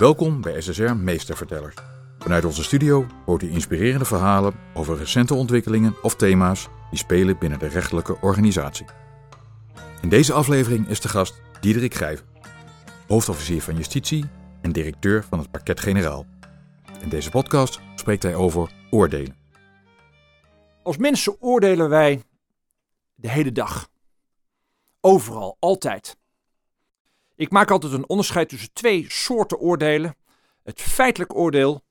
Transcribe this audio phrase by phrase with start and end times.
[0.00, 1.74] Welkom bij SSR Meestervertellers.
[2.18, 7.58] Vanuit onze studio hoort u inspirerende verhalen over recente ontwikkelingen of thema's die spelen binnen
[7.58, 8.86] de rechtelijke organisatie.
[10.02, 12.26] In deze aflevering is de gast Diederik Grijven,
[13.08, 14.24] hoofdofficier van Justitie
[14.60, 16.26] en directeur van het Parket-Generaal.
[17.00, 19.36] In deze podcast spreekt hij over oordelen.
[20.82, 22.22] Als mensen oordelen wij
[23.14, 23.88] de hele dag.
[25.00, 26.19] Overal, altijd.
[27.40, 30.16] Ik maak altijd een onderscheid tussen twee soorten oordelen:
[30.62, 31.84] het feitelijk oordeel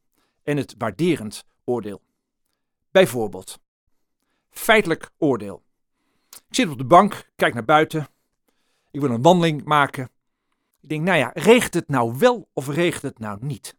[0.43, 2.01] en het waarderend oordeel.
[2.91, 3.59] Bijvoorbeeld,
[4.49, 5.63] feitelijk oordeel.
[6.29, 8.07] Ik zit op de bank, kijk naar buiten.
[8.91, 10.09] Ik wil een wandeling maken.
[10.81, 13.77] Ik denk, nou ja, regent het nou wel of regent het nou niet?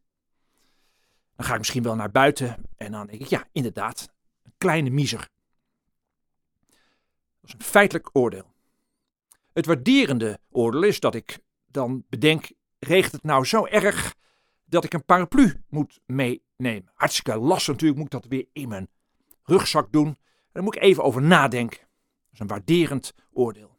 [1.37, 4.13] Dan ga ik misschien wel naar buiten en dan denk ik, ja, inderdaad,
[4.43, 5.29] een kleine miezer.
[7.41, 8.53] Dat is een feitelijk oordeel.
[9.53, 11.39] Het waarderende oordeel is dat ik
[11.71, 14.15] dan bedenk, regent het nou zo erg
[14.65, 16.91] dat ik een paraplu moet meenemen?
[16.95, 18.89] Hartstikke lastig natuurlijk, moet ik dat weer in mijn
[19.43, 20.19] rugzak doen.
[20.53, 21.79] Daar moet ik even over nadenken.
[21.79, 23.79] Dat is een waarderend oordeel.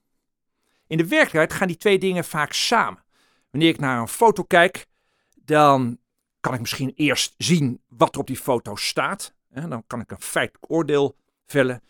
[0.87, 3.03] In de werkelijkheid gaan die twee dingen vaak samen.
[3.49, 4.87] Wanneer ik naar een foto kijk,
[5.35, 5.99] dan
[6.39, 9.33] kan ik misschien eerst zien wat er op die foto staat.
[9.49, 11.83] Dan kan ik een feitelijk oordeel vellen.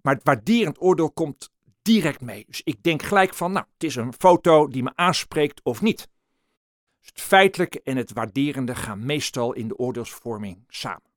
[0.00, 1.52] Maar het waarderend oordeel komt
[1.84, 2.44] direct mee.
[2.46, 6.08] Dus ik denk gelijk van, nou, het is een foto die me aanspreekt of niet.
[7.00, 11.12] Dus het feitelijke en het waarderende gaan meestal in de oordeelsvorming samen.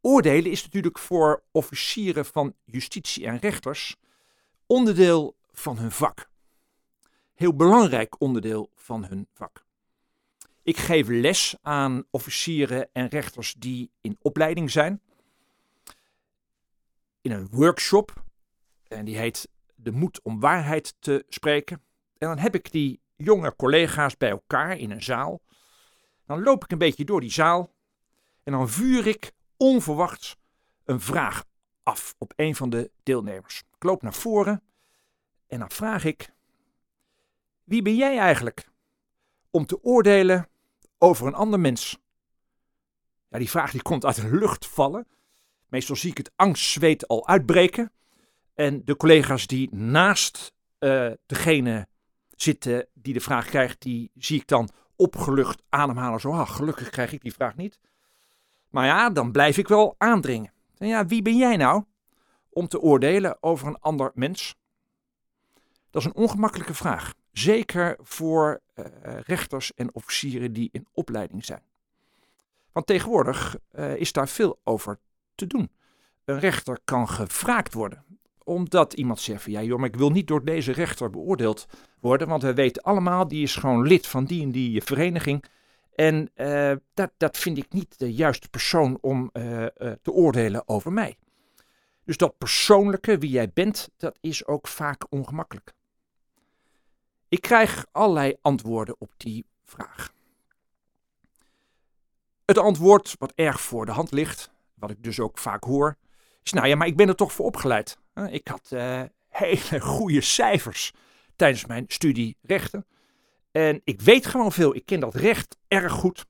[0.00, 3.96] Oordelen is natuurlijk voor officieren van justitie en rechters
[4.66, 6.30] onderdeel van hun vak.
[7.34, 9.64] Heel belangrijk onderdeel van hun vak.
[10.62, 15.02] Ik geef les aan officieren en rechters die in opleiding zijn.
[17.20, 18.24] In een workshop
[18.90, 21.82] en die heet De Moed om Waarheid te Spreken.
[22.18, 25.40] En dan heb ik die jonge collega's bij elkaar in een zaal.
[26.26, 27.74] Dan loop ik een beetje door die zaal.
[28.42, 30.36] En dan vuur ik onverwachts
[30.84, 31.44] een vraag
[31.82, 33.62] af op een van de deelnemers.
[33.76, 34.62] Ik loop naar voren
[35.46, 36.32] en dan vraag ik:
[37.64, 38.68] Wie ben jij eigenlijk
[39.50, 40.48] om te oordelen
[40.98, 41.98] over een ander mens?
[43.28, 45.06] Ja, die vraag die komt uit de lucht vallen.
[45.68, 47.92] Meestal zie ik het angstzweet al uitbreken.
[48.60, 51.88] En de collega's die naast uh, degene
[52.30, 56.20] zitten die de vraag krijgt, die zie ik dan opgelucht ademhalen.
[56.20, 57.78] Zo, ah, gelukkig krijg ik die vraag niet.
[58.70, 60.52] Maar ja, dan blijf ik wel aandringen.
[60.78, 61.84] En ja, wie ben jij nou
[62.50, 64.56] om te oordelen over een ander mens?
[65.90, 67.14] Dat is een ongemakkelijke vraag.
[67.32, 68.84] Zeker voor uh,
[69.20, 71.62] rechters en officieren die in opleiding zijn.
[72.72, 74.98] Want tegenwoordig uh, is daar veel over
[75.34, 75.70] te doen.
[76.24, 78.04] Een rechter kan gevraagd worden
[78.44, 81.66] omdat iemand zegt van ja ik wil niet door deze rechter beoordeeld
[82.00, 82.28] worden.
[82.28, 85.44] Want we weten allemaal, die is gewoon lid van die en die vereniging.
[85.94, 89.66] En uh, dat, dat vind ik niet de juiste persoon om uh,
[90.02, 91.16] te oordelen over mij.
[92.04, 95.72] Dus dat persoonlijke, wie jij bent, dat is ook vaak ongemakkelijk.
[97.28, 100.12] Ik krijg allerlei antwoorden op die vraag.
[102.44, 105.96] Het antwoord wat erg voor de hand ligt, wat ik dus ook vaak hoor,
[106.42, 107.98] is nou ja, maar ik ben er toch voor opgeleid.
[108.14, 110.92] Ik had uh, hele goede cijfers
[111.36, 112.86] tijdens mijn studie rechten.
[113.50, 114.74] En ik weet gewoon veel.
[114.74, 116.26] Ik ken dat recht erg goed.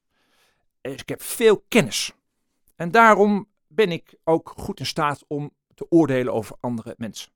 [0.80, 2.12] Dus ik heb veel kennis.
[2.76, 7.32] En daarom ben ik ook goed in staat om te oordelen over andere mensen.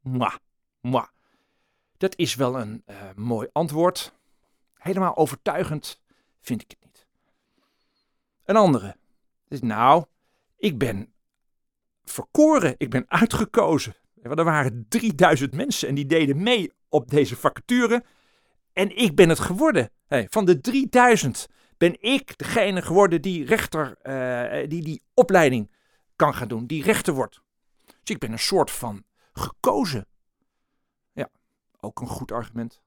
[0.00, 0.34] Mwah,
[0.80, 1.08] mwah.
[1.96, 4.14] Dat is wel een uh, mooi antwoord.
[4.74, 6.00] Helemaal overtuigend
[6.40, 7.06] vind ik het niet.
[8.44, 8.96] Een andere.
[9.48, 10.04] Dus nou,
[10.56, 11.11] ik ben
[12.04, 12.74] verkoren.
[12.76, 13.94] Ik ben uitgekozen.
[14.22, 18.04] Er waren 3000 mensen en die deden mee op deze vacature.
[18.72, 19.90] En ik ben het geworden.
[20.06, 21.48] Hey, van de 3000
[21.78, 25.70] ben ik degene geworden die rechter, uh, die die opleiding
[26.16, 27.42] kan gaan doen, die rechter wordt.
[27.86, 30.06] Dus ik ben een soort van gekozen.
[31.12, 31.28] Ja,
[31.80, 32.82] ook een goed argument.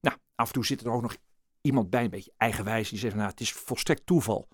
[0.00, 1.16] Nou, af en toe zit er ook nog
[1.60, 4.48] iemand bij, een beetje eigenwijs, die zegt, nou, het is volstrekt toeval.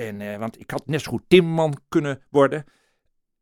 [0.00, 2.64] En, uh, want ik had net zo goed timmerman kunnen worden.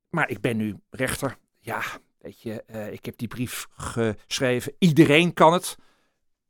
[0.09, 1.39] Maar ik ben nu rechter.
[1.59, 1.83] Ja,
[2.19, 4.75] weet je, uh, ik heb die brief geschreven.
[4.79, 5.77] Iedereen kan het.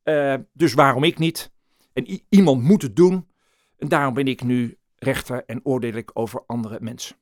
[0.05, 1.50] Uh, dus waarom ik niet?
[1.93, 3.28] En iemand moet het doen.
[3.76, 7.16] En daarom ben ik nu rechter en oordeel ik over andere mensen.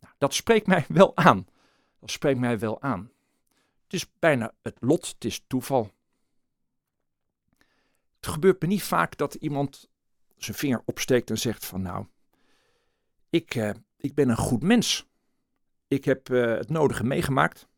[0.00, 1.46] Nou, dat spreekt mij wel aan.
[2.00, 3.10] Dat spreekt mij wel aan.
[3.84, 5.90] Het is bijna het lot, het is toeval.
[8.16, 9.88] Het gebeurt me niet vaak dat iemand
[10.44, 12.06] zijn vinger opsteekt en zegt van nou,
[13.30, 15.06] ik, uh, ik ben een goed mens.
[15.88, 17.68] Ik heb uh, het nodige meegemaakt.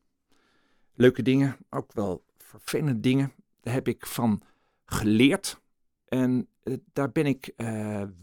[0.95, 3.33] Leuke dingen, ook wel vervelende dingen.
[3.61, 4.43] Daar heb ik van
[4.85, 5.61] geleerd
[6.05, 7.53] en eh, daar ben ik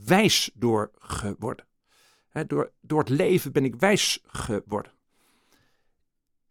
[0.06, 1.66] wijs door geworden.
[2.48, 4.92] door, door het leven ben ik wijs geworden.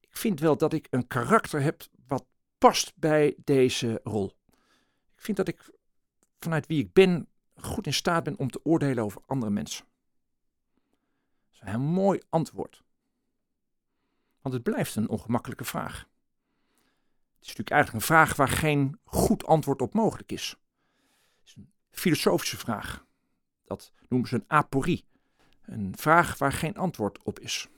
[0.01, 2.27] Ik vind wel dat ik een karakter heb wat
[2.59, 4.33] past bij deze rol.
[5.17, 5.71] Ik vind dat ik
[6.39, 9.85] vanuit wie ik ben goed in staat ben om te oordelen over andere mensen.
[10.75, 12.83] Dat is een heel mooi antwoord.
[14.41, 15.99] Want het blijft een ongemakkelijke vraag.
[17.35, 20.57] Het is natuurlijk eigenlijk een vraag waar geen goed antwoord op mogelijk is.
[21.39, 23.05] Het is een filosofische vraag.
[23.65, 25.05] Dat noemen ze een aporie.
[25.63, 27.69] Een vraag waar geen antwoord op is.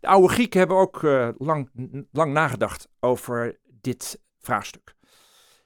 [0.00, 1.70] De oude Grieken hebben ook uh, lang,
[2.12, 4.94] lang nagedacht over dit vraagstuk.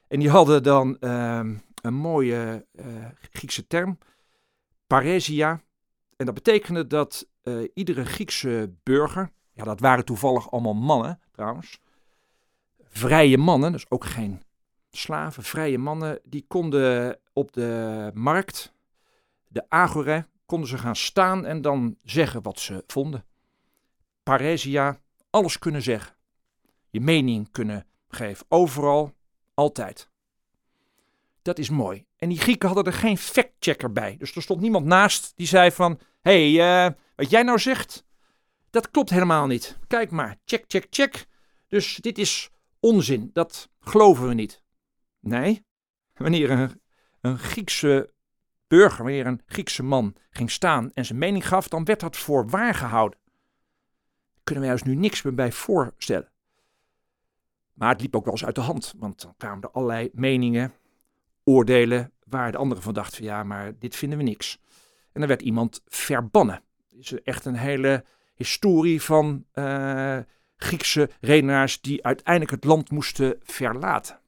[0.07, 1.49] En die hadden dan uh,
[1.85, 2.85] een mooie uh,
[3.31, 3.97] Griekse term,
[4.87, 5.61] paresia.
[6.15, 11.79] En dat betekende dat uh, iedere Griekse burger, ja dat waren toevallig allemaal mannen trouwens,
[12.83, 14.41] vrije mannen, dus ook geen
[14.91, 18.73] slaven, vrije mannen, die konden op de markt,
[19.47, 23.25] de agora, konden ze gaan staan en dan zeggen wat ze vonden.
[24.23, 24.99] Paresia,
[25.29, 26.15] alles kunnen zeggen.
[26.89, 29.13] Je mening kunnen geven, overal,
[29.53, 30.09] altijd.
[31.45, 32.05] Dat is mooi.
[32.17, 34.15] En die Grieken hadden er geen factchecker bij.
[34.17, 38.05] Dus er stond niemand naast die zei van, hey, uh, wat jij nou zegt,
[38.69, 39.77] dat klopt helemaal niet.
[39.87, 41.25] Kijk maar, check, check, check.
[41.67, 42.49] Dus dit is
[42.79, 44.63] onzin, dat geloven we niet.
[45.19, 45.65] Nee,
[46.23, 46.81] wanneer een,
[47.21, 48.13] een Griekse
[48.67, 52.49] burger, wanneer een Griekse man ging staan en zijn mening gaf, dan werd dat voor
[52.49, 53.19] waar gehouden.
[54.43, 56.31] Kunnen wij ons nu niks meer bij voorstellen.
[57.73, 60.73] Maar het liep ook wel eens uit de hand, want dan kwamen er allerlei meningen,
[61.45, 64.59] oordelen, waar de anderen van dachten van ja, maar dit vinden we niks.
[65.11, 66.63] En dan werd iemand verbannen.
[66.89, 68.05] Het is echt een hele
[68.35, 70.17] historie van uh,
[70.57, 74.19] Griekse redenaars die uiteindelijk het land moesten verlaten.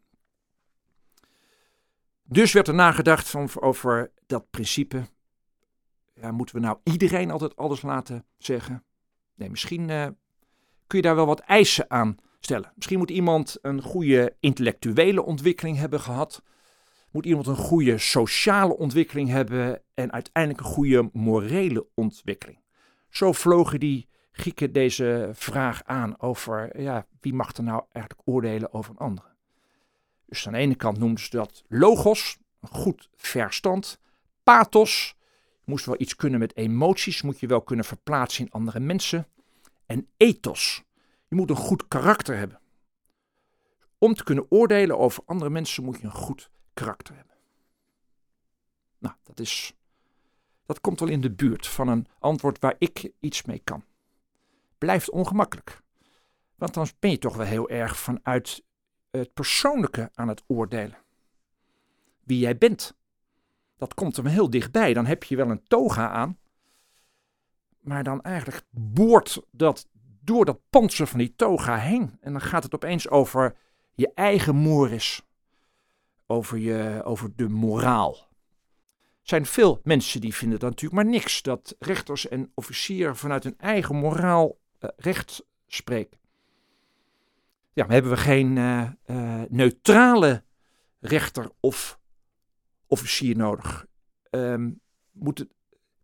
[2.23, 5.07] Dus werd er nagedacht van, over dat principe.
[6.13, 8.83] Ja, moeten we nou iedereen altijd alles laten zeggen?
[9.35, 10.07] Nee, misschien uh,
[10.87, 12.71] kun je daar wel wat eisen aan stellen.
[12.75, 16.43] Misschien moet iemand een goede intellectuele ontwikkeling hebben gehad.
[17.17, 22.59] Moet iemand een goede sociale ontwikkeling hebben en uiteindelijk een goede morele ontwikkeling.
[23.09, 28.73] Zo vlogen die Grieken deze vraag aan over ja, wie mag er nou eigenlijk oordelen
[28.73, 29.27] over een andere.
[30.25, 33.99] Dus aan de ene kant noemden ze dat logos, een goed verstand.
[34.43, 35.15] Pathos,
[35.49, 39.27] je moest wel iets kunnen met emoties, moet je wel kunnen verplaatsen in andere mensen.
[39.85, 40.83] En ethos,
[41.27, 42.59] je moet een goed karakter hebben.
[43.97, 47.35] Om te kunnen oordelen over andere mensen moet je een goed karakter hebben.
[48.97, 49.73] Nou, dat is.
[50.65, 53.83] Dat komt wel in de buurt van een antwoord waar ik iets mee kan.
[54.77, 55.81] Blijft ongemakkelijk.
[56.55, 58.63] Want dan ben je toch wel heel erg vanuit
[59.11, 60.97] het persoonlijke aan het oordelen.
[62.23, 62.95] Wie jij bent.
[63.77, 64.93] Dat komt er wel heel dichtbij.
[64.93, 66.37] Dan heb je wel een toga aan.
[67.79, 69.87] Maar dan eigenlijk boort dat
[70.21, 72.17] door dat panzer van die toga heen.
[72.21, 73.55] En dan gaat het opeens over
[73.93, 75.26] je eigen moris.
[76.27, 78.15] Over, je, over de moraal.
[79.21, 81.41] Er zijn veel mensen die vinden dat natuurlijk maar niks.
[81.41, 86.19] Dat rechters en officieren vanuit hun eigen moraal uh, recht spreken.
[87.73, 90.43] Ja, hebben we geen uh, uh, neutrale
[90.99, 91.99] rechter of
[92.87, 93.85] officier nodig?
[94.29, 94.81] Um,
[95.11, 95.49] moet het,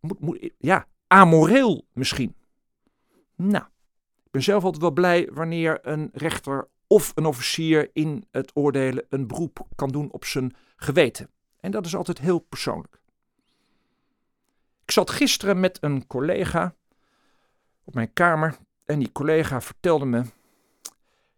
[0.00, 2.34] moet, moet, ja, amoreel misschien.
[3.36, 3.64] Nou,
[4.30, 9.26] ben zelf altijd wel blij wanneer een rechter of een officier in het oordelen een
[9.26, 11.30] beroep kan doen op zijn geweten.
[11.60, 13.00] En dat is altijd heel persoonlijk.
[14.82, 16.74] Ik zat gisteren met een collega
[17.84, 20.24] op mijn kamer en die collega vertelde me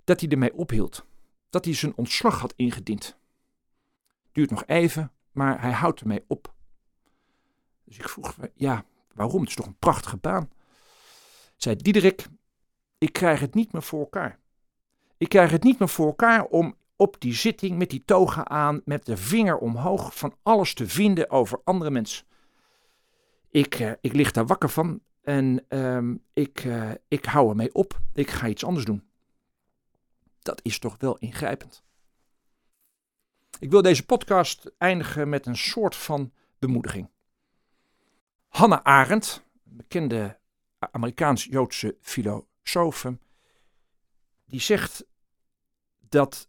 [0.05, 1.07] dat hij ermee ophield.
[1.51, 3.19] Dat hij zijn ontslag had ingediend.
[4.33, 6.55] Duurt nog even, maar hij houdt ermee op.
[7.85, 8.85] Dus ik vroeg, ja,
[9.15, 9.41] waarom?
[9.41, 10.51] Het is toch een prachtige baan.
[11.57, 12.27] Zei Diederik,
[12.99, 14.39] ik krijg het niet meer voor elkaar.
[15.19, 18.83] Ik krijg het niet meer voor elkaar om op die zitting met die toga aan,
[18.85, 22.27] met de vinger omhoog, van alles te vinden over andere mensen.
[23.51, 28.01] Ik, uh, ik lig daar wakker van en uh, ik, uh, ik hou ermee op.
[28.15, 29.05] Ik ga iets anders doen.
[30.43, 31.85] Dat is toch wel ingrijpend.
[33.59, 37.11] Ik wil deze podcast eindigen met een soort van bemoediging.
[38.49, 40.39] Hannah Arendt, bekende
[40.79, 43.05] Amerikaans-Joodse filosoof
[44.47, 45.07] die zegt
[46.09, 46.49] dat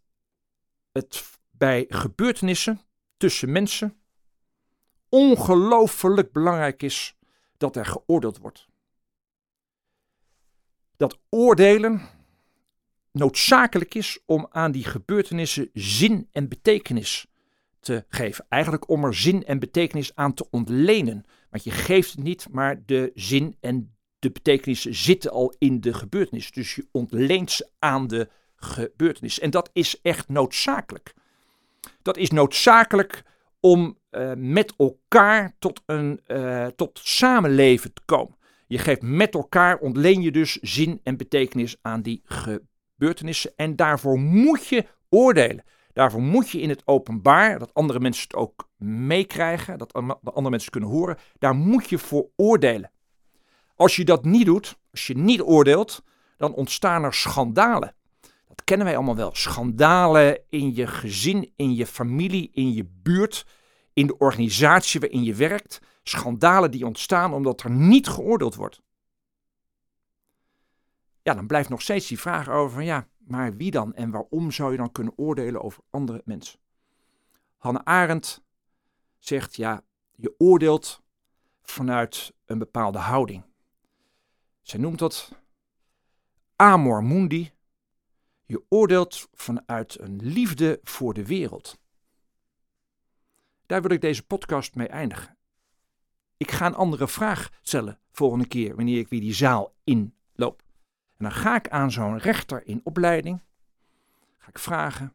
[0.92, 2.80] het bij gebeurtenissen
[3.16, 3.96] tussen mensen
[5.08, 7.16] ongelooflijk belangrijk is
[7.56, 8.66] dat er geoordeeld wordt.
[10.96, 12.00] Dat oordelen
[13.12, 17.26] noodzakelijk is om aan die gebeurtenissen zin en betekenis
[17.80, 18.46] te geven.
[18.48, 21.24] Eigenlijk om er zin en betekenis aan te ontlenen.
[21.50, 25.94] Want je geeft het niet, maar de zin en de betekenis zitten al in de
[25.94, 26.50] gebeurtenis.
[26.50, 29.38] Dus je ontleent ze aan de gebeurtenis.
[29.38, 31.14] En dat is echt noodzakelijk.
[32.02, 33.22] Dat is noodzakelijk
[33.60, 38.36] om uh, met elkaar tot een uh, tot samenleven te komen.
[38.66, 43.52] Je geeft met elkaar, ontleen je dus zin en betekenis aan die gebeurtenissen.
[43.56, 45.64] En daarvoor moet je oordelen.
[45.92, 50.70] Daarvoor moet je in het openbaar, dat andere mensen het ook meekrijgen, dat andere mensen
[50.70, 52.90] kunnen horen, daar moet je voor oordelen.
[53.78, 56.02] Als je dat niet doet, als je niet oordeelt,
[56.36, 57.94] dan ontstaan er schandalen.
[58.48, 59.34] Dat kennen wij allemaal wel.
[59.34, 63.46] Schandalen in je gezin, in je familie, in je buurt,
[63.92, 65.80] in de organisatie waarin je werkt.
[66.02, 68.80] Schandalen die ontstaan omdat er niet geoordeeld wordt.
[71.22, 74.50] Ja, dan blijft nog steeds die vraag over van ja, maar wie dan en waarom
[74.50, 76.58] zou je dan kunnen oordelen over andere mensen?
[77.56, 78.42] Hanne Arendt
[79.18, 79.82] zegt ja,
[80.14, 81.02] je oordeelt
[81.62, 83.46] vanuit een bepaalde houding.
[84.68, 85.32] Zij noemt dat
[86.56, 87.52] amor mundi.
[88.44, 91.80] Je oordeelt vanuit een liefde voor de wereld.
[93.66, 95.36] Daar wil ik deze podcast mee eindigen.
[96.36, 100.62] Ik ga een andere vraag stellen volgende keer wanneer ik weer die zaal inloop.
[101.16, 103.42] En dan ga ik aan zo'n rechter in opleiding,
[104.38, 105.14] ga ik vragen,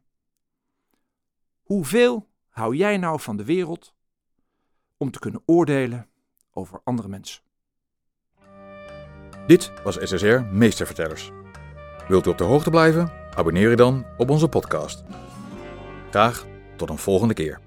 [1.61, 3.93] hoeveel hou jij nou van de wereld
[4.97, 6.09] om te kunnen oordelen
[6.51, 7.43] over andere mensen?
[9.47, 11.31] Dit was SSR Meestervertellers.
[12.07, 13.11] Wilt u op de hoogte blijven?
[13.35, 15.03] Abonneer je dan op onze podcast.
[16.09, 16.45] Graag
[16.75, 17.59] tot een volgende keer.